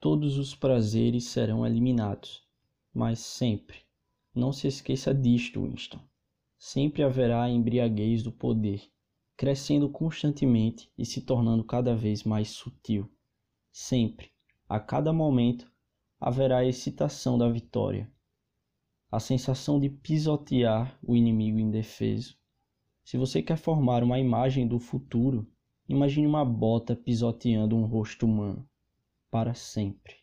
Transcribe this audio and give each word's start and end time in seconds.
todos 0.00 0.38
os 0.38 0.54
prazeres 0.54 1.24
serão 1.24 1.66
eliminados. 1.66 2.46
Mas 2.94 3.18
sempre, 3.18 3.78
não 4.34 4.52
se 4.52 4.68
esqueça 4.68 5.12
disto, 5.12 5.62
Winston. 5.62 5.98
Sempre 6.56 7.02
haverá 7.02 7.42
a 7.42 7.50
embriaguez 7.50 8.22
do 8.22 8.30
poder, 8.30 8.82
crescendo 9.36 9.88
constantemente 9.88 10.90
e 10.96 11.04
se 11.04 11.22
tornando 11.22 11.64
cada 11.64 11.94
vez 11.96 12.22
mais 12.22 12.50
sutil. 12.50 13.10
Sempre, 13.72 14.30
a 14.68 14.78
cada 14.78 15.12
momento, 15.12 15.70
haverá 16.20 16.58
a 16.58 16.66
excitação 16.66 17.36
da 17.36 17.48
vitória, 17.48 18.10
a 19.10 19.18
sensação 19.18 19.80
de 19.80 19.88
pisotear 19.88 20.98
o 21.02 21.16
inimigo 21.16 21.58
indefeso. 21.58 22.36
Se 23.04 23.16
você 23.16 23.42
quer 23.42 23.56
formar 23.56 24.02
uma 24.04 24.18
imagem 24.18 24.66
do 24.66 24.78
futuro, 24.78 25.50
imagine 25.88 26.26
uma 26.26 26.44
bota 26.44 26.94
pisoteando 26.94 27.76
um 27.76 27.84
rosto 27.84 28.26
humano 28.26 28.68
para 29.30 29.54
sempre. 29.54 30.16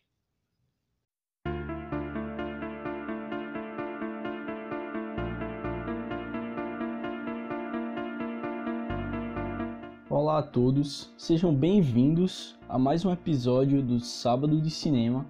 Olá 10.08 10.38
a 10.38 10.42
todos, 10.42 11.12
sejam 11.16 11.52
bem-vindos 11.54 12.58
a 12.68 12.78
mais 12.78 13.04
um 13.04 13.12
episódio 13.12 13.82
do 13.82 13.98
Sábado 14.00 14.60
de 14.60 14.70
Cinema, 14.70 15.26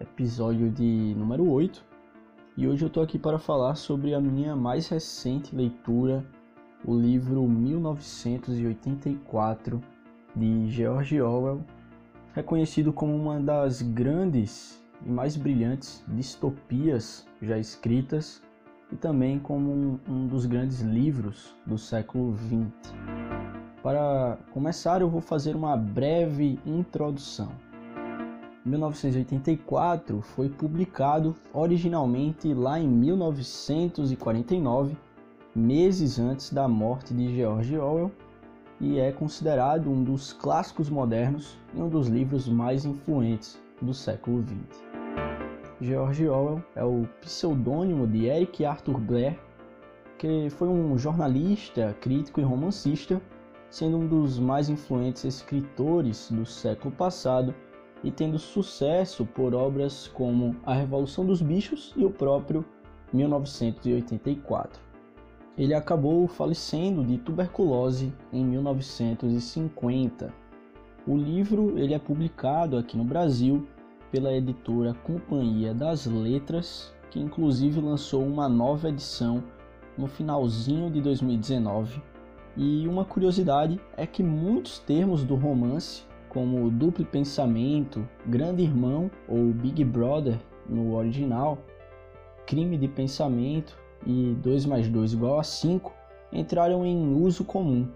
episódio 0.00 0.70
de 0.70 1.14
número 1.16 1.46
8. 1.48 1.84
E 2.56 2.66
hoje 2.66 2.84
eu 2.84 2.90
tô 2.90 3.00
aqui 3.00 3.18
para 3.18 3.38
falar 3.38 3.74
sobre 3.74 4.14
a 4.14 4.20
minha 4.20 4.56
mais 4.56 4.88
recente 4.88 5.54
leitura, 5.54 6.26
o 6.84 6.94
livro 6.94 7.48
1984 7.48 9.80
de 10.36 10.68
George 10.68 11.20
Orwell, 11.20 11.64
reconhecido 12.34 12.92
como 12.92 13.14
uma 13.14 13.40
das 13.40 13.80
grandes 13.80 14.82
e 15.06 15.08
mais 15.08 15.36
brilhantes 15.36 16.02
distopias 16.08 17.24
já 17.40 17.56
escritas 17.58 18.42
e 18.92 18.96
também 18.96 19.38
como 19.38 19.70
um, 19.70 20.00
um 20.08 20.26
dos 20.26 20.44
grandes 20.44 20.80
livros 20.80 21.54
do 21.64 21.78
século 21.78 22.36
XX. 22.36 22.92
Para 23.82 24.36
começar, 24.50 25.00
eu 25.00 25.08
vou 25.08 25.20
fazer 25.20 25.54
uma 25.54 25.76
breve 25.76 26.58
introdução. 26.66 27.52
1984 28.64 30.22
foi 30.22 30.48
publicado 30.48 31.36
originalmente 31.52 32.54
lá 32.54 32.80
em 32.80 32.88
1949, 32.88 34.96
meses 35.54 36.18
antes 36.18 36.50
da 36.50 36.66
morte 36.66 37.12
de 37.12 37.36
George 37.36 37.76
Orwell, 37.76 38.10
e 38.84 39.00
é 39.00 39.10
considerado 39.10 39.90
um 39.90 40.04
dos 40.04 40.34
clássicos 40.34 40.90
modernos 40.90 41.56
e 41.74 41.80
um 41.80 41.88
dos 41.88 42.06
livros 42.06 42.46
mais 42.46 42.84
influentes 42.84 43.58
do 43.80 43.94
século 43.94 44.42
XX. 44.42 44.84
George 45.80 46.28
Orwell 46.28 46.62
é 46.76 46.84
o 46.84 47.08
pseudônimo 47.22 48.06
de 48.06 48.26
Eric 48.26 48.62
Arthur 48.62 49.00
Blair, 49.00 49.38
que 50.18 50.50
foi 50.50 50.68
um 50.68 50.98
jornalista, 50.98 51.96
crítico 51.98 52.40
e 52.40 52.44
romancista, 52.44 53.20
sendo 53.70 53.96
um 53.96 54.06
dos 54.06 54.38
mais 54.38 54.68
influentes 54.68 55.24
escritores 55.24 56.30
do 56.30 56.44
século 56.44 56.94
passado 56.94 57.54
e 58.02 58.10
tendo 58.10 58.38
sucesso 58.38 59.24
por 59.24 59.54
obras 59.54 60.08
como 60.08 60.54
A 60.64 60.74
Revolução 60.74 61.24
dos 61.24 61.40
Bichos 61.40 61.94
e 61.96 62.04
o 62.04 62.10
próprio 62.10 62.64
1984. 63.14 64.93
Ele 65.56 65.72
acabou 65.72 66.26
falecendo 66.26 67.04
de 67.04 67.16
tuberculose 67.16 68.12
em 68.32 68.44
1950. 68.44 70.34
O 71.06 71.16
livro 71.16 71.78
ele 71.78 71.94
é 71.94 71.98
publicado 71.98 72.76
aqui 72.76 72.96
no 72.96 73.04
Brasil 73.04 73.64
pela 74.10 74.32
editora 74.32 74.94
Companhia 74.94 75.72
das 75.72 76.06
Letras, 76.06 76.92
que 77.08 77.20
inclusive 77.20 77.80
lançou 77.80 78.24
uma 78.24 78.48
nova 78.48 78.88
edição 78.88 79.44
no 79.96 80.08
finalzinho 80.08 80.90
de 80.90 81.00
2019. 81.00 82.02
E 82.56 82.88
uma 82.88 83.04
curiosidade 83.04 83.80
é 83.96 84.06
que 84.06 84.24
muitos 84.24 84.80
termos 84.80 85.22
do 85.22 85.36
romance, 85.36 86.02
como 86.28 86.68
duplo 86.68 87.04
pensamento, 87.04 88.08
grande 88.26 88.62
irmão 88.62 89.08
ou 89.28 89.52
Big 89.52 89.84
Brother 89.84 90.36
no 90.68 90.96
original, 90.96 91.58
crime 92.44 92.76
de 92.76 92.88
pensamento 92.88 93.83
e 94.06 94.34
2 94.42 94.66
mais 94.66 94.88
2 94.88 95.12
igual 95.14 95.38
a 95.38 95.42
5 95.42 95.92
entraram 96.32 96.84
em 96.84 97.14
uso 97.14 97.44
comum, 97.44 97.88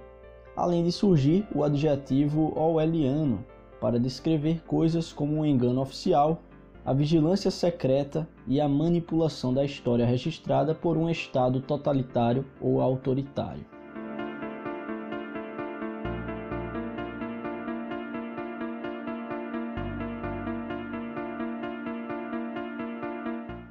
além 0.57 0.85
de 0.85 0.93
surgir 0.93 1.47
o 1.55 1.63
adjetivo 1.63 2.53
orwelliano 2.57 3.45
para 3.81 3.99
descrever 3.99 4.63
coisas 4.67 5.13
como 5.13 5.41
o 5.41 5.47
engano 5.47 5.81
oficial, 5.81 6.43
a 6.85 6.93
vigilância 6.93 7.51
secreta 7.51 8.29
e 8.47 8.61
a 8.61 8.69
manipulação 8.69 9.53
da 9.53 9.65
história 9.65 10.07
registrada 10.07 10.75
por 10.75 10.97
um 10.97 11.09
Estado 11.11 11.61
totalitário 11.61 12.45
ou 12.61 12.81
autoritário. 12.81 13.65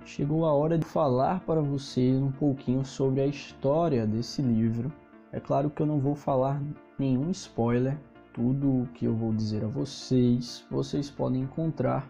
Chegou 0.08 0.44
a 0.46 0.54
hora 0.54 0.78
de 0.78 0.86
falar 0.86 1.42
para 1.42 1.60
vocês 1.60 2.16
um 2.16 2.32
pouquinho 2.32 2.86
sobre 2.86 3.20
a 3.20 3.28
história 3.28 4.08
desse 4.08 4.42
livro. 4.42 4.90
É 5.34 5.40
claro 5.40 5.70
que 5.70 5.82
eu 5.82 5.86
não 5.86 6.00
vou 6.00 6.16
falar 6.16 6.64
nenhum 6.98 7.30
spoiler, 7.32 8.00
tudo 8.34 8.84
o 8.84 8.88
que 8.94 9.04
eu 9.04 9.14
vou 9.14 9.34
dizer 9.34 9.66
a 9.66 9.68
vocês, 9.68 10.66
vocês 10.72 11.12
podem 11.12 11.42
encontrar 11.42 12.08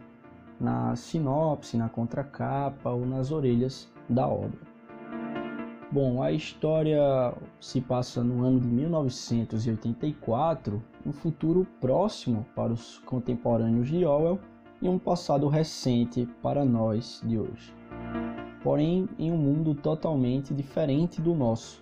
na 0.60 0.96
sinopse, 0.96 1.76
na 1.76 1.90
contracapa 1.90 2.92
ou 2.92 3.04
nas 3.04 3.32
orelhas 3.32 3.92
da 4.08 4.28
obra. 4.28 4.60
Bom, 5.92 6.22
a 6.22 6.32
história 6.32 7.34
se 7.60 7.82
passa 7.82 8.24
no 8.24 8.46
ano 8.46 8.60
de 8.60 8.68
1984, 8.68 10.84
um 11.04 11.12
futuro 11.12 11.66
próximo 11.82 12.46
para 12.56 12.72
os 12.72 13.00
contemporâneos 13.00 13.88
de 13.88 14.06
Orwell 14.06 14.40
e 14.82 14.88
um 14.88 15.00
passado 15.00 15.48
recente 15.48 16.30
para 16.44 16.64
nós 16.64 17.24
de 17.26 17.40
hoje 17.40 17.77
porém 18.68 19.08
em 19.18 19.32
um 19.32 19.38
mundo 19.38 19.74
totalmente 19.74 20.54
diferente 20.54 21.22
do 21.22 21.34
nosso. 21.34 21.82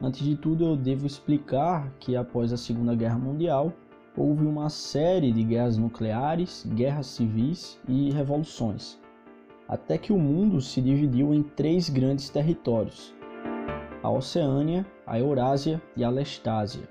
Antes 0.00 0.22
de 0.22 0.36
tudo, 0.36 0.64
eu 0.64 0.76
devo 0.76 1.04
explicar 1.04 1.92
que 1.98 2.14
após 2.14 2.52
a 2.52 2.56
Segunda 2.56 2.94
Guerra 2.94 3.18
Mundial 3.18 3.72
houve 4.16 4.46
uma 4.46 4.70
série 4.70 5.32
de 5.32 5.42
guerras 5.42 5.76
nucleares, 5.76 6.64
guerras 6.72 7.06
civis 7.06 7.80
e 7.88 8.12
revoluções, 8.12 8.96
até 9.66 9.98
que 9.98 10.12
o 10.12 10.18
mundo 10.20 10.60
se 10.60 10.80
dividiu 10.80 11.34
em 11.34 11.42
três 11.42 11.88
grandes 11.90 12.30
territórios: 12.30 13.12
a 14.00 14.08
Oceânia, 14.08 14.86
a 15.04 15.18
Eurásia 15.18 15.82
e 15.96 16.04
a 16.04 16.10
Lestásia. 16.10 16.88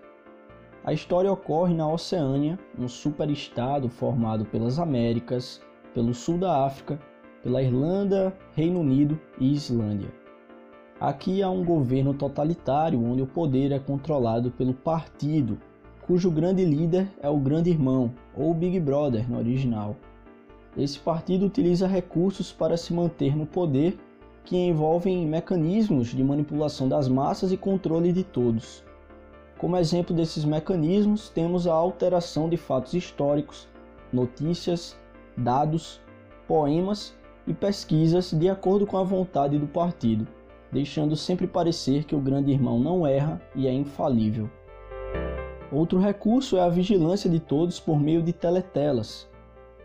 A 0.84 0.92
história 0.92 1.32
ocorre 1.32 1.74
na 1.74 1.90
Oceânia, 1.90 2.60
um 2.78 2.90
superestado 2.90 3.88
formado 3.88 4.44
pelas 4.44 4.80
Américas, 4.80 5.62
pelo 5.94 6.14
sul 6.14 6.38
da 6.38 6.66
África 6.66 7.00
pela 7.44 7.62
Irlanda, 7.62 8.36
Reino 8.54 8.80
Unido 8.80 9.20
e 9.40 9.54
Islândia. 9.54 10.10
Aqui 11.00 11.42
há 11.42 11.50
um 11.50 11.64
governo 11.64 12.14
totalitário 12.14 13.02
onde 13.02 13.22
o 13.22 13.28
poder 13.28 13.72
é 13.72 13.80
controlado 13.80 14.52
pelo 14.52 14.74
partido, 14.74 15.58
cujo 16.02 16.30
grande 16.30 16.66
líder 16.66 17.08
é 17.22 17.30
o 17.30 17.38
Grande 17.38 17.70
Irmão, 17.70 18.14
ou 18.36 18.54
Big 18.54 18.80
Brother 18.80 19.30
no 19.30 19.38
original. 19.38 19.96
Esse 20.78 21.00
partido 21.00 21.46
utiliza 21.46 21.88
recursos 21.88 22.52
para 22.52 22.76
se 22.76 22.94
manter 22.94 23.36
no 23.36 23.46
poder 23.46 23.98
que 24.44 24.58
envolvem 24.58 25.28
mecanismos 25.28 26.08
de 26.08 26.24
manipulação 26.24 26.90
das 26.90 27.08
massas 27.08 27.52
e 27.52 27.58
controle 27.58 28.12
de 28.12 28.24
todos. 28.24 28.84
Como 29.58 29.78
exemplo 29.78 30.16
desses 30.16 30.44
mecanismos, 30.44 31.30
temos 31.30 31.68
a 31.68 31.74
alteração 31.74 32.50
de 32.50 32.58
fatos 32.58 32.94
históricos, 32.94 33.68
notícias, 34.12 34.98
dados, 35.38 36.02
poemas 36.48 37.16
e 37.50 37.54
pesquisas 37.54 38.32
de 38.32 38.48
acordo 38.48 38.86
com 38.86 38.96
a 38.96 39.04
vontade 39.04 39.58
do 39.58 39.68
partido, 39.68 40.28
deixando 40.72 41.16
sempre 41.16 41.48
parecer 41.48 42.04
que 42.04 42.16
o 42.16 42.22
grande 42.22 42.52
irmão 42.52 42.80
não 42.80 43.08
erra 43.08 43.42
e 43.56 43.68
é 43.68 43.74
infalível. 43.74 44.48
Outro 45.72 46.00
recurso 46.00 46.58
é 46.58 46.62
a 46.62 46.70
vigilância 46.70 47.28
de 47.28 47.40
todos 47.40 47.80
por 47.80 48.00
meio 48.00 48.22
de 48.22 48.32
teletelas, 48.32 49.28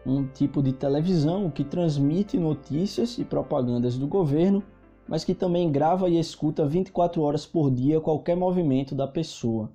um 0.06 0.26
tipo 0.26 0.62
de 0.62 0.74
televisão 0.74 1.50
que 1.50 1.64
transmite 1.64 2.38
notícias 2.38 3.16
e 3.16 3.24
propagandas 3.24 3.96
do 3.96 4.06
governo, 4.06 4.62
mas 5.08 5.24
que 5.24 5.34
também 5.34 5.72
grava 5.72 6.08
e 6.08 6.18
escuta 6.18 6.66
24 6.66 7.22
horas 7.22 7.46
por 7.46 7.70
dia 7.70 8.00
qualquer 8.00 8.36
movimento 8.36 8.94
da 8.94 9.08
pessoa. 9.08 9.72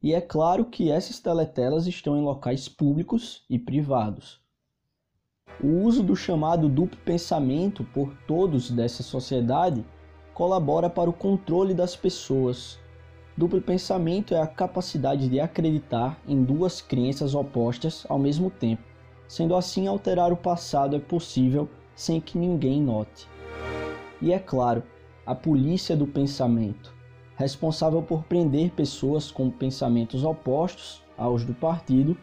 E 0.00 0.14
é 0.14 0.20
claro 0.20 0.66
que 0.66 0.88
essas 0.88 1.18
teletelas 1.18 1.88
estão 1.88 2.16
em 2.16 2.22
locais 2.22 2.68
públicos 2.68 3.44
e 3.50 3.58
privados. 3.58 4.40
O 5.62 5.66
uso 5.84 6.02
do 6.02 6.14
chamado 6.14 6.68
duplo 6.68 6.98
pensamento 7.04 7.84
por 7.84 8.14
todos 8.26 8.70
dessa 8.70 9.02
sociedade 9.02 9.84
colabora 10.32 10.88
para 10.88 11.10
o 11.10 11.12
controle 11.12 11.74
das 11.74 11.96
pessoas. 11.96 12.78
Duplo 13.36 13.60
pensamento 13.60 14.34
é 14.34 14.40
a 14.40 14.46
capacidade 14.46 15.28
de 15.28 15.40
acreditar 15.40 16.20
em 16.26 16.42
duas 16.42 16.80
crenças 16.80 17.34
opostas 17.34 18.06
ao 18.08 18.18
mesmo 18.18 18.50
tempo, 18.50 18.82
Sendo 19.28 19.54
assim, 19.54 19.86
alterar 19.86 20.32
o 20.32 20.36
passado 20.36 20.96
é 20.96 20.98
possível 20.98 21.68
sem 21.94 22.18
que 22.18 22.38
ninguém 22.38 22.80
note. 22.80 23.28
E 24.22 24.32
é 24.32 24.38
claro, 24.38 24.82
a 25.26 25.34
polícia 25.34 25.94
do 25.94 26.06
pensamento, 26.06 26.94
responsável 27.36 28.02
por 28.02 28.24
prender 28.24 28.70
pessoas 28.70 29.30
com 29.30 29.50
pensamentos 29.50 30.24
opostos 30.24 31.02
aos 31.16 31.44
do 31.44 31.52
partido 31.52 32.16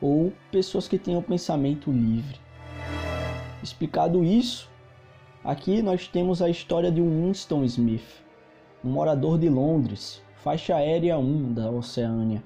ou 0.00 0.32
pessoas 0.50 0.88
que 0.88 0.98
tenham 0.98 1.22
pensamento 1.22 1.92
livre. 1.92 2.40
Explicado 3.62 4.24
isso, 4.24 4.68
aqui 5.44 5.82
nós 5.82 6.08
temos 6.08 6.42
a 6.42 6.48
história 6.48 6.90
de 6.90 7.00
Winston 7.00 7.62
Smith, 7.62 8.24
um 8.84 8.90
morador 8.90 9.38
de 9.38 9.48
Londres, 9.48 10.20
faixa 10.34 10.74
aérea 10.74 11.16
1 11.16 11.52
da 11.52 11.70
Oceânia, 11.70 12.42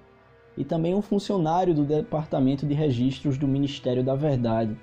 e 0.58 0.64
também 0.64 0.94
um 0.94 1.00
funcionário 1.00 1.72
do 1.72 1.84
Departamento 1.84 2.66
de 2.66 2.74
Registros 2.74 3.38
do 3.38 3.48
Ministério 3.48 4.04
da 4.04 4.14
Verdade. 4.14 4.76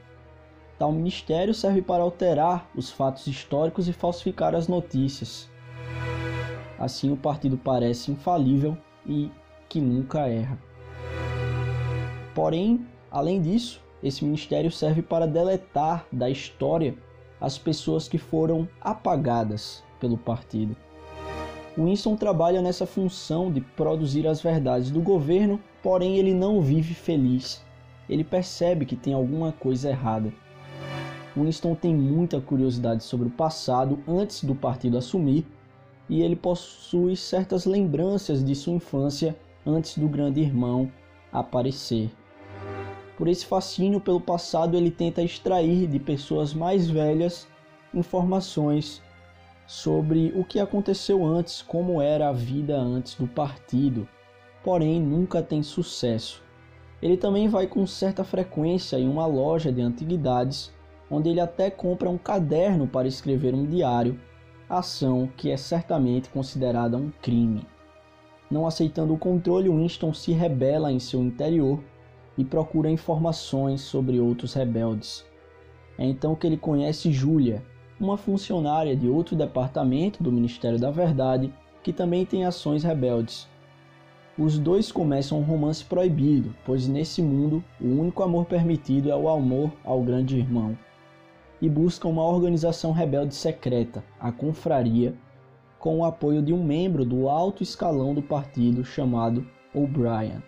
Tal 0.80 0.91
ministério 0.91 1.53
serve 1.53 1.83
para 1.83 2.01
alterar 2.01 2.68
os 2.75 2.89
fatos 2.89 3.27
históricos 3.27 3.88
e 3.88 3.94
falsificar 3.94 4.56
as 4.56 4.68
notícias. 4.68 5.47
Assim, 6.80 7.12
o 7.12 7.15
partido 7.15 7.59
parece 7.59 8.12
infalível 8.12 8.75
e 9.06 9.30
que 9.69 9.80
nunca 9.80 10.27
erra. 10.27 10.57
Porém, 12.33 12.88
além 13.12 13.39
disso, 13.39 13.82
esse 14.03 14.25
ministério 14.25 14.69
serve 14.69 15.01
para 15.01 15.25
deletar 15.25 16.05
da 16.11 16.29
história 16.29 16.95
as 17.39 17.57
pessoas 17.57 18.07
que 18.07 18.17
foram 18.17 18.67
apagadas 18.81 19.83
pelo 20.00 20.17
partido. 20.17 20.75
Winston 21.77 22.15
trabalha 22.15 22.61
nessa 22.61 22.85
função 22.85 23.51
de 23.51 23.61
produzir 23.61 24.27
as 24.27 24.41
verdades 24.41 24.91
do 24.91 25.01
governo, 25.01 25.59
porém 25.81 26.17
ele 26.17 26.33
não 26.33 26.61
vive 26.61 26.94
feliz. 26.94 27.63
Ele 28.07 28.23
percebe 28.23 28.85
que 28.85 28.95
tem 28.95 29.13
alguma 29.13 29.51
coisa 29.51 29.89
errada. 29.89 30.31
Winston 31.35 31.73
tem 31.73 31.95
muita 31.95 32.39
curiosidade 32.39 33.03
sobre 33.03 33.27
o 33.27 33.31
passado 33.31 34.03
antes 34.07 34.44
do 34.44 34.53
partido 34.53 34.97
assumir 34.97 35.47
e 36.07 36.21
ele 36.21 36.35
possui 36.35 37.15
certas 37.15 37.65
lembranças 37.65 38.44
de 38.44 38.53
sua 38.53 38.73
infância 38.73 39.35
antes 39.65 39.97
do 39.97 40.07
grande 40.07 40.41
irmão 40.41 40.91
aparecer. 41.31 42.11
Por 43.23 43.29
esse 43.29 43.45
fascínio 43.45 44.01
pelo 44.01 44.19
passado, 44.19 44.75
ele 44.75 44.91
tenta 44.91 45.23
extrair 45.23 45.87
de 45.87 45.97
pessoas 45.97 46.53
mais 46.53 46.89
velhas 46.89 47.47
informações 47.93 49.01
sobre 49.65 50.33
o 50.35 50.43
que 50.43 50.59
aconteceu 50.59 51.25
antes, 51.25 51.61
como 51.61 52.01
era 52.01 52.27
a 52.27 52.33
vida 52.33 52.77
antes 52.77 53.15
do 53.15 53.25
partido, 53.25 54.05
porém 54.61 54.99
nunca 54.99 55.41
tem 55.41 55.63
sucesso. 55.63 56.43
Ele 57.01 57.15
também 57.15 57.47
vai 57.47 57.65
com 57.65 57.87
certa 57.87 58.25
frequência 58.25 58.99
em 58.99 59.07
uma 59.07 59.25
loja 59.25 59.71
de 59.71 59.79
antiguidades, 59.79 60.73
onde 61.09 61.29
ele 61.29 61.39
até 61.39 61.71
compra 61.71 62.09
um 62.09 62.17
caderno 62.17 62.89
para 62.89 63.07
escrever 63.07 63.55
um 63.55 63.65
diário, 63.65 64.19
ação 64.67 65.29
que 65.37 65.49
é 65.49 65.55
certamente 65.55 66.27
considerada 66.27 66.97
um 66.97 67.09
crime. 67.21 67.65
Não 68.51 68.67
aceitando 68.67 69.13
o 69.13 69.17
controle, 69.17 69.69
Winston 69.69 70.13
se 70.13 70.33
rebela 70.33 70.91
em 70.91 70.99
seu 70.99 71.21
interior 71.23 71.79
e 72.38 72.44
procura 72.44 72.89
informações 72.89 73.81
sobre 73.81 74.19
outros 74.19 74.53
rebeldes. 74.53 75.25
É 75.97 76.06
então 76.06 76.35
que 76.35 76.47
ele 76.47 76.57
conhece 76.57 77.12
Julia, 77.12 77.63
uma 78.00 78.18
funcionária 78.18 78.95
de 78.95 79.07
outro 79.07 79.35
departamento 79.35 80.24
do 80.24 80.31
Ministério 80.31 80.80
da 80.80 80.91
Verdade 80.91 81.53
que 81.83 81.94
também 81.94 82.25
tem 82.25 82.45
ações 82.45 82.83
rebeldes. 82.83 83.47
Os 84.38 84.57
dois 84.57 84.91
começam 84.91 85.38
um 85.38 85.44
romance 85.44 85.85
proibido, 85.85 86.56
pois 86.65 86.88
nesse 86.88 87.21
mundo 87.21 87.63
o 87.80 87.85
único 87.85 88.24
amor 88.24 88.45
permitido 88.45 89.12
é 89.12 89.15
o 89.15 89.30
amor 89.30 89.71
ao 89.83 90.01
grande 90.01 90.38
irmão. 90.38 90.75
E 91.62 91.69
buscam 91.69 92.09
uma 92.09 92.25
organização 92.25 92.91
rebelde 92.91 93.35
secreta, 93.35 94.03
a 94.19 94.31
Confraria, 94.31 95.13
com 95.77 96.00
o 96.00 96.06
apoio 96.06 96.41
de 96.41 96.51
um 96.51 96.63
membro 96.63 97.06
do 97.06 97.30
alto 97.30 97.62
escalão 97.62 98.13
do 98.13 98.21
partido 98.21 98.83
chamado 98.83 99.45
O'Brien. 99.74 100.41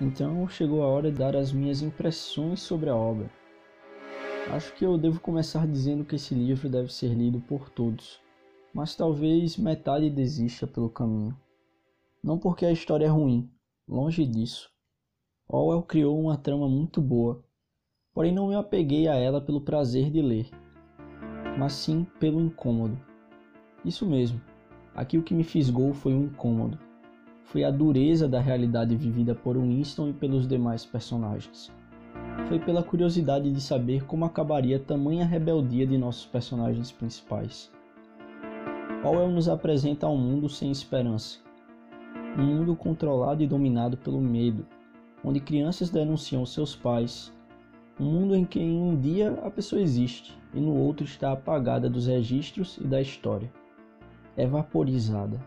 Então 0.00 0.48
chegou 0.48 0.82
a 0.84 0.86
hora 0.86 1.10
de 1.10 1.18
dar 1.18 1.34
as 1.34 1.52
minhas 1.52 1.82
impressões 1.82 2.60
sobre 2.60 2.88
a 2.88 2.94
obra. 2.94 3.28
Acho 4.52 4.72
que 4.74 4.86
eu 4.86 4.96
devo 4.96 5.20
começar 5.20 5.66
dizendo 5.66 6.04
que 6.04 6.14
esse 6.14 6.34
livro 6.34 6.68
deve 6.68 6.92
ser 6.92 7.08
lido 7.08 7.40
por 7.40 7.68
todos, 7.68 8.20
mas 8.72 8.94
talvez 8.94 9.56
metade 9.56 10.08
desista 10.08 10.68
pelo 10.68 10.88
caminho. 10.88 11.36
Não 12.22 12.38
porque 12.38 12.64
a 12.64 12.70
história 12.70 13.06
é 13.06 13.08
ruim, 13.08 13.50
longe 13.88 14.24
disso. 14.24 14.70
Orwell 15.48 15.82
criou 15.82 16.18
uma 16.18 16.36
trama 16.36 16.68
muito 16.68 17.00
boa, 17.00 17.44
porém 18.14 18.32
não 18.32 18.48
me 18.48 18.54
apeguei 18.54 19.08
a 19.08 19.16
ela 19.16 19.40
pelo 19.40 19.60
prazer 19.60 20.12
de 20.12 20.22
ler, 20.22 20.48
mas 21.58 21.72
sim 21.72 22.06
pelo 22.20 22.40
incômodo. 22.40 22.96
Isso 23.84 24.06
mesmo, 24.06 24.40
aqui 24.94 25.18
o 25.18 25.24
que 25.24 25.34
me 25.34 25.42
fisgou 25.42 25.92
foi 25.92 26.14
um 26.14 26.26
incômodo 26.26 26.87
foi 27.48 27.64
a 27.64 27.70
dureza 27.70 28.28
da 28.28 28.40
realidade 28.40 28.94
vivida 28.94 29.34
por 29.34 29.56
Winston 29.56 30.08
e 30.08 30.12
pelos 30.12 30.46
demais 30.46 30.84
personagens. 30.84 31.72
Foi 32.46 32.58
pela 32.58 32.82
curiosidade 32.82 33.50
de 33.50 33.60
saber 33.60 34.04
como 34.04 34.24
acabaria 34.24 34.78
tamanha 34.78 35.24
rebeldia 35.24 35.86
de 35.86 35.96
nossos 35.96 36.26
personagens 36.26 36.92
principais. 36.92 37.70
Orwell 39.02 39.30
nos 39.30 39.48
apresenta 39.48 40.06
um 40.08 40.18
mundo 40.18 40.48
sem 40.48 40.70
esperança, 40.70 41.38
um 42.38 42.42
mundo 42.42 42.76
controlado 42.76 43.42
e 43.42 43.46
dominado 43.46 43.96
pelo 43.96 44.20
medo, 44.20 44.66
onde 45.24 45.40
crianças 45.40 45.88
denunciam 45.88 46.44
seus 46.44 46.76
pais, 46.76 47.32
um 47.98 48.04
mundo 48.04 48.36
em 48.36 48.44
que 48.44 48.60
em 48.60 48.78
um 48.78 48.94
dia 48.94 49.32
a 49.42 49.50
pessoa 49.50 49.80
existe 49.80 50.38
e 50.52 50.60
no 50.60 50.76
outro 50.76 51.04
está 51.04 51.32
apagada 51.32 51.88
dos 51.88 52.06
registros 52.06 52.76
e 52.76 52.86
da 52.86 53.00
história, 53.00 53.50
é 54.36 54.46
vaporizada. 54.46 55.40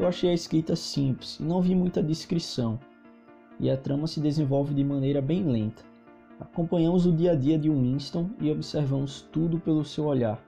Eu 0.00 0.08
achei 0.08 0.30
a 0.30 0.34
escrita 0.34 0.74
simples 0.74 1.38
e 1.38 1.42
não 1.42 1.60
vi 1.60 1.74
muita 1.74 2.02
descrição, 2.02 2.80
e 3.60 3.68
a 3.68 3.76
trama 3.76 4.06
se 4.06 4.18
desenvolve 4.18 4.72
de 4.72 4.82
maneira 4.82 5.20
bem 5.20 5.44
lenta. 5.44 5.82
Acompanhamos 6.40 7.04
o 7.04 7.12
dia 7.12 7.32
a 7.32 7.34
dia 7.34 7.58
de 7.58 7.68
Winston 7.68 8.30
e 8.40 8.50
observamos 8.50 9.28
tudo 9.30 9.60
pelo 9.60 9.84
seu 9.84 10.06
olhar. 10.06 10.42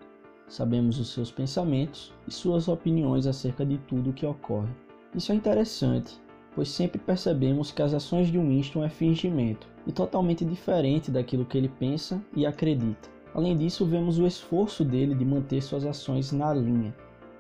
Sabemos 0.49 0.99
os 0.99 1.13
seus 1.13 1.31
pensamentos 1.31 2.15
e 2.27 2.33
suas 2.33 2.67
opiniões 2.67 3.27
acerca 3.27 3.63
de 3.63 3.77
tudo 3.77 4.09
o 4.09 4.13
que 4.15 4.25
ocorre. 4.25 4.73
Isso 5.15 5.31
é 5.31 5.35
interessante, 5.35 6.19
pois 6.55 6.71
sempre 6.71 6.99
percebemos 6.99 7.71
que 7.71 7.83
as 7.83 7.93
ações 7.93 8.29
de 8.29 8.39
Winston 8.39 8.83
é 8.83 8.89
fingimento 8.89 9.69
e 9.87 9.93
totalmente 9.93 10.47
diferente 10.47 11.11
daquilo 11.11 11.45
que 11.45 11.59
ele 11.59 11.69
pensa 11.69 12.25
e 12.35 12.47
acredita. 12.47 13.11
Além 13.35 13.55
disso, 13.59 13.85
vemos 13.85 14.19
o 14.19 14.27
esforço 14.27 14.83
dele 14.83 15.15
de 15.15 15.27
manter 15.27 15.61
suas 15.61 15.85
ações 15.85 16.33
na 16.33 16.55
linha, 16.55 16.95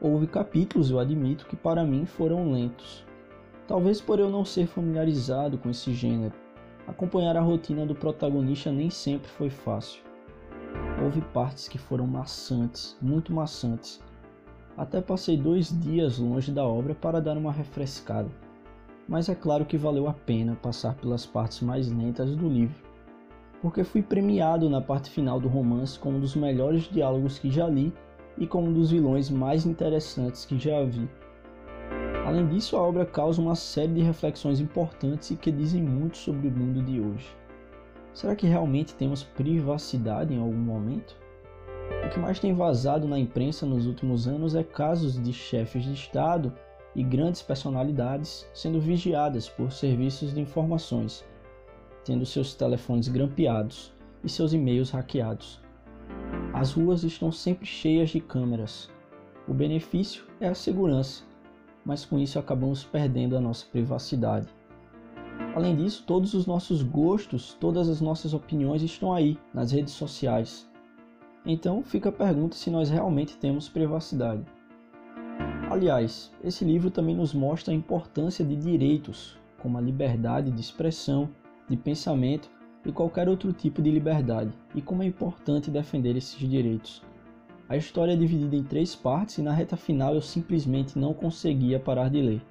Houve 0.04 0.26
capítulos, 0.26 0.90
eu 0.90 0.98
admito, 0.98 1.46
que 1.46 1.54
para 1.54 1.84
mim 1.84 2.04
foram 2.04 2.50
lentos. 2.50 3.06
Talvez 3.68 4.00
por 4.00 4.18
eu 4.18 4.28
não 4.28 4.44
ser 4.44 4.66
familiarizado 4.66 5.56
com 5.56 5.70
esse 5.70 5.94
gênero. 5.94 6.34
Acompanhar 6.88 7.36
a 7.36 7.40
rotina 7.40 7.86
do 7.86 7.94
protagonista 7.94 8.72
nem 8.72 8.90
sempre 8.90 9.28
foi 9.28 9.48
fácil. 9.48 10.02
Houve 11.00 11.20
partes 11.20 11.68
que 11.68 11.78
foram 11.78 12.04
maçantes, 12.04 12.98
muito 13.00 13.32
maçantes. 13.32 14.02
Até 14.76 15.00
passei 15.00 15.36
dois 15.36 15.68
dias 15.80 16.18
longe 16.18 16.50
da 16.50 16.64
obra 16.64 16.96
para 16.96 17.20
dar 17.20 17.36
uma 17.38 17.52
refrescada. 17.52 18.28
Mas 19.06 19.28
é 19.28 19.36
claro 19.36 19.64
que 19.64 19.78
valeu 19.78 20.08
a 20.08 20.12
pena 20.12 20.58
passar 20.60 20.96
pelas 20.96 21.24
partes 21.24 21.60
mais 21.60 21.88
lentas 21.88 22.34
do 22.34 22.48
livro, 22.48 22.82
porque 23.60 23.84
fui 23.84 24.02
premiado 24.02 24.68
na 24.68 24.80
parte 24.80 25.10
final 25.10 25.38
do 25.38 25.46
romance 25.46 25.96
com 25.96 26.14
um 26.14 26.18
dos 26.18 26.34
melhores 26.34 26.90
diálogos 26.90 27.38
que 27.38 27.52
já 27.52 27.68
li 27.68 27.92
e 28.38 28.46
como 28.46 28.68
um 28.68 28.72
dos 28.72 28.90
vilões 28.90 29.30
mais 29.30 29.66
interessantes 29.66 30.44
que 30.44 30.58
já 30.58 30.82
vi. 30.84 31.08
Além 32.24 32.46
disso, 32.48 32.76
a 32.76 32.82
obra 32.82 33.04
causa 33.04 33.42
uma 33.42 33.54
série 33.54 33.94
de 33.94 34.00
reflexões 34.00 34.60
importantes 34.60 35.30
e 35.30 35.36
que 35.36 35.50
dizem 35.50 35.82
muito 35.82 36.16
sobre 36.16 36.48
o 36.48 36.50
mundo 36.50 36.82
de 36.82 37.00
hoje. 37.00 37.28
Será 38.14 38.36
que 38.36 38.46
realmente 38.46 38.94
temos 38.94 39.22
privacidade 39.22 40.34
em 40.34 40.40
algum 40.40 40.52
momento? 40.52 41.16
O 42.06 42.08
que 42.10 42.18
mais 42.18 42.38
tem 42.38 42.54
vazado 42.54 43.08
na 43.08 43.18
imprensa 43.18 43.66
nos 43.66 43.86
últimos 43.86 44.28
anos 44.28 44.54
é 44.54 44.62
casos 44.62 45.20
de 45.20 45.32
chefes 45.32 45.84
de 45.84 45.92
Estado 45.92 46.52
e 46.94 47.02
grandes 47.02 47.42
personalidades 47.42 48.48
sendo 48.54 48.80
vigiadas 48.80 49.48
por 49.48 49.72
serviços 49.72 50.34
de 50.34 50.40
informações, 50.40 51.24
tendo 52.04 52.26
seus 52.26 52.54
telefones 52.54 53.08
grampeados 53.08 53.92
e 54.22 54.28
seus 54.28 54.52
e-mails 54.52 54.90
hackeados. 54.90 55.60
As 56.54 56.72
ruas 56.72 57.02
estão 57.02 57.32
sempre 57.32 57.64
cheias 57.64 58.10
de 58.10 58.20
câmeras. 58.20 58.90
O 59.48 59.54
benefício 59.54 60.24
é 60.38 60.48
a 60.48 60.54
segurança, 60.54 61.24
mas 61.84 62.04
com 62.04 62.18
isso 62.18 62.38
acabamos 62.38 62.84
perdendo 62.84 63.36
a 63.36 63.40
nossa 63.40 63.66
privacidade. 63.66 64.46
Além 65.56 65.74
disso, 65.74 66.04
todos 66.06 66.34
os 66.34 66.46
nossos 66.46 66.82
gostos, 66.82 67.56
todas 67.58 67.88
as 67.88 68.00
nossas 68.00 68.34
opiniões 68.34 68.82
estão 68.82 69.12
aí 69.14 69.38
nas 69.52 69.72
redes 69.72 69.94
sociais. 69.94 70.70
Então 71.44 71.82
fica 71.82 72.10
a 72.10 72.12
pergunta 72.12 72.54
se 72.54 72.70
nós 72.70 72.90
realmente 72.90 73.36
temos 73.38 73.68
privacidade. 73.68 74.44
Aliás, 75.70 76.30
esse 76.44 76.64
livro 76.66 76.90
também 76.90 77.16
nos 77.16 77.32
mostra 77.32 77.72
a 77.72 77.76
importância 77.76 78.44
de 78.44 78.54
direitos, 78.54 79.38
como 79.58 79.78
a 79.78 79.80
liberdade 79.80 80.50
de 80.50 80.60
expressão, 80.60 81.30
de 81.66 81.76
pensamento 81.78 82.50
e 82.84 82.92
qualquer 82.92 83.28
outro 83.28 83.52
tipo 83.52 83.80
de 83.80 83.90
liberdade, 83.90 84.52
e 84.74 84.82
como 84.82 85.02
é 85.02 85.06
importante 85.06 85.70
defender 85.70 86.16
esses 86.16 86.38
direitos. 86.38 87.02
A 87.68 87.76
história 87.76 88.12
é 88.12 88.16
dividida 88.16 88.56
em 88.56 88.62
três 88.62 88.94
partes 88.94 89.38
e 89.38 89.42
na 89.42 89.52
reta 89.52 89.76
final 89.76 90.14
eu 90.14 90.20
simplesmente 90.20 90.98
não 90.98 91.14
conseguia 91.14 91.80
parar 91.80 92.10
de 92.10 92.20
ler, 92.20 92.42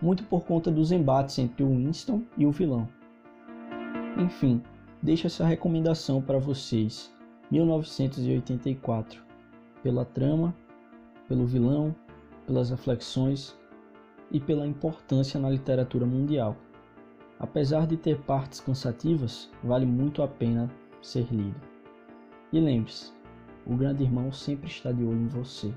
muito 0.00 0.24
por 0.24 0.44
conta 0.44 0.70
dos 0.70 0.92
embates 0.92 1.38
entre 1.38 1.62
o 1.62 1.68
Winston 1.68 2.22
e 2.36 2.46
o 2.46 2.50
vilão. 2.50 2.88
Enfim, 4.18 4.62
deixo 5.02 5.26
essa 5.26 5.44
recomendação 5.44 6.22
para 6.22 6.38
vocês. 6.38 7.12
1984, 7.50 9.22
pela 9.82 10.04
trama, 10.04 10.54
pelo 11.28 11.46
vilão, 11.46 11.94
pelas 12.46 12.70
reflexões 12.70 13.56
e 14.30 14.40
pela 14.40 14.66
importância 14.66 15.38
na 15.38 15.50
literatura 15.50 16.06
mundial. 16.06 16.56
Apesar 17.38 17.86
de 17.86 17.96
ter 17.96 18.18
partes 18.20 18.60
cansativas, 18.60 19.50
vale 19.62 19.84
muito 19.84 20.22
a 20.22 20.28
pena 20.28 20.70
ser 21.02 21.26
lido. 21.30 21.60
E 22.52 22.60
lembre-se, 22.60 23.12
o 23.66 23.76
grande 23.76 24.04
irmão 24.04 24.30
sempre 24.30 24.68
está 24.68 24.92
de 24.92 25.02
olho 25.02 25.22
em 25.22 25.28
você. 25.28 25.72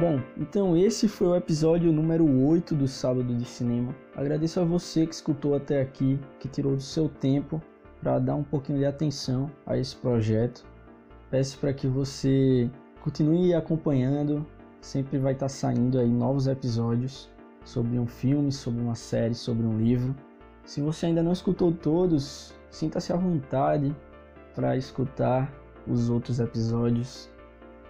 Bom, 0.00 0.20
então 0.36 0.76
esse 0.76 1.08
foi 1.08 1.28
o 1.28 1.36
episódio 1.36 1.92
número 1.92 2.28
8 2.46 2.74
do 2.74 2.86
Sábado 2.86 3.34
de 3.34 3.44
Cinema. 3.44 3.94
Agradeço 4.14 4.60
a 4.60 4.64
você 4.64 5.06
que 5.06 5.14
escutou 5.14 5.54
até 5.54 5.80
aqui, 5.80 6.18
que 6.40 6.48
tirou 6.48 6.74
do 6.74 6.82
seu 6.82 7.08
tempo 7.08 7.62
para 8.02 8.18
dar 8.18 8.34
um 8.34 8.42
pouquinho 8.42 8.78
de 8.78 8.84
atenção 8.84 9.50
a 9.64 9.78
esse 9.78 9.96
projeto. 9.96 10.73
Peço 11.34 11.58
para 11.58 11.72
que 11.72 11.88
você 11.88 12.70
continue 13.00 13.54
acompanhando, 13.54 14.46
sempre 14.80 15.18
vai 15.18 15.32
estar 15.32 15.46
tá 15.46 15.48
saindo 15.48 15.98
aí 15.98 16.08
novos 16.08 16.46
episódios 16.46 17.28
sobre 17.64 17.98
um 17.98 18.06
filme, 18.06 18.52
sobre 18.52 18.80
uma 18.80 18.94
série, 18.94 19.34
sobre 19.34 19.66
um 19.66 19.76
livro. 19.76 20.14
Se 20.64 20.80
você 20.80 21.06
ainda 21.06 21.24
não 21.24 21.32
escutou 21.32 21.72
todos, 21.72 22.54
sinta-se 22.70 23.12
à 23.12 23.16
vontade 23.16 23.92
para 24.54 24.76
escutar 24.76 25.52
os 25.88 26.08
outros 26.08 26.38
episódios 26.38 27.28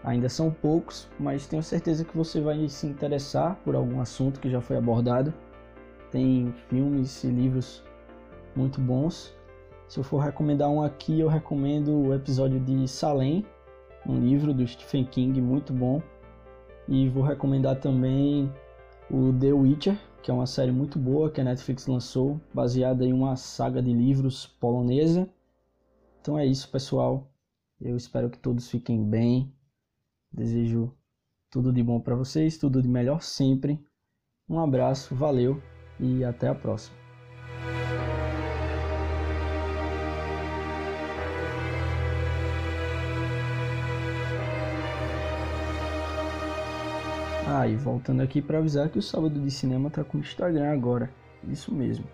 Ainda 0.02 0.30
são 0.30 0.50
poucos, 0.50 1.06
mas 1.20 1.46
tenho 1.46 1.62
certeza 1.62 2.02
que 2.02 2.16
você 2.16 2.40
vai 2.40 2.66
se 2.70 2.86
interessar 2.86 3.56
por 3.56 3.74
algum 3.74 4.00
assunto 4.00 4.40
que 4.40 4.48
já 4.48 4.62
foi 4.62 4.78
abordado. 4.78 5.34
Tem 6.10 6.50
filmes 6.70 7.22
e 7.24 7.26
livros 7.26 7.84
muito 8.56 8.80
bons. 8.80 9.36
Se 9.88 9.98
eu 10.00 10.04
for 10.04 10.18
recomendar 10.18 10.68
um 10.68 10.82
aqui, 10.82 11.20
eu 11.20 11.28
recomendo 11.28 11.92
o 11.92 12.14
episódio 12.14 12.58
de 12.60 12.88
Salem, 12.88 13.44
um 14.06 14.18
livro 14.18 14.52
do 14.52 14.66
Stephen 14.66 15.04
King 15.04 15.40
muito 15.40 15.72
bom. 15.72 16.02
E 16.88 17.08
vou 17.08 17.22
recomendar 17.22 17.80
também 17.80 18.52
o 19.10 19.32
The 19.32 19.52
Witcher, 19.52 19.98
que 20.22 20.30
é 20.30 20.34
uma 20.34 20.46
série 20.46 20.72
muito 20.72 20.98
boa 20.98 21.30
que 21.30 21.40
a 21.40 21.44
Netflix 21.44 21.86
lançou, 21.86 22.40
baseada 22.52 23.04
em 23.04 23.12
uma 23.12 23.36
saga 23.36 23.82
de 23.82 23.92
livros 23.92 24.46
polonesa. 24.46 25.28
Então 26.20 26.38
é 26.38 26.46
isso, 26.46 26.70
pessoal. 26.70 27.30
Eu 27.80 27.96
espero 27.96 28.30
que 28.30 28.38
todos 28.38 28.70
fiquem 28.70 29.02
bem 29.04 29.52
Desejo 30.34 30.92
tudo 31.48 31.72
de 31.72 31.80
bom 31.80 32.00
para 32.00 32.16
vocês, 32.16 32.58
tudo 32.58 32.82
de 32.82 32.88
melhor 32.88 33.22
sempre. 33.22 33.78
Um 34.48 34.58
abraço, 34.58 35.14
valeu 35.14 35.62
e 36.00 36.24
até 36.24 36.48
a 36.48 36.54
próxima. 36.54 37.03
Ah, 47.56 47.68
e 47.68 47.76
voltando 47.76 48.20
aqui 48.20 48.42
para 48.42 48.58
avisar 48.58 48.88
que 48.88 48.98
o 48.98 49.02
Sábado 49.02 49.40
de 49.40 49.50
Cinema 49.50 49.88
tá 49.88 50.02
com 50.02 50.18
o 50.18 50.20
Instagram 50.20 50.72
agora. 50.72 51.08
Isso 51.46 51.72
mesmo. 51.72 52.04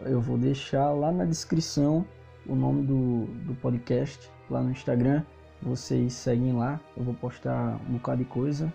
Eu 0.00 0.20
vou 0.20 0.38
deixar 0.38 0.90
lá 0.92 1.10
na 1.10 1.24
descrição 1.24 2.06
o 2.46 2.54
nome 2.54 2.86
do, 2.86 3.24
do 3.44 3.54
podcast 3.56 4.30
lá 4.48 4.62
no 4.62 4.70
Instagram 4.70 5.24
vocês 5.62 6.12
seguem 6.12 6.52
lá, 6.52 6.80
eu 6.96 7.04
vou 7.04 7.14
postar 7.14 7.80
um 7.88 7.92
bocado 7.92 8.24
de 8.24 8.28
coisa 8.28 8.72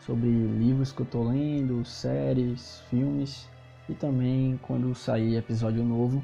sobre 0.00 0.28
livros 0.28 0.90
que 0.90 1.00
eu 1.00 1.06
tô 1.06 1.22
lendo, 1.22 1.84
séries, 1.84 2.80
filmes 2.90 3.48
e 3.88 3.94
também 3.94 4.58
quando 4.62 4.92
sair 4.94 5.36
episódio 5.36 5.84
novo. 5.84 6.22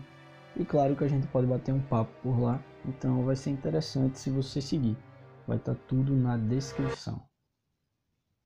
E 0.57 0.65
claro 0.65 0.97
que 0.97 1.05
a 1.05 1.09
gente 1.09 1.29
pode 1.29 1.47
bater 1.47 1.73
um 1.73 1.81
papo 1.81 2.11
por 2.23 2.41
lá, 2.41 2.61
então 2.85 3.23
vai 3.23 3.37
ser 3.37 3.51
interessante 3.51 4.19
se 4.19 4.31
você 4.31 4.61
seguir. 4.61 4.97
Vai 5.47 5.59
estar 5.59 5.75
tá 5.75 5.81
tudo 5.87 6.17
na 6.17 6.37
descrição. 6.37 7.23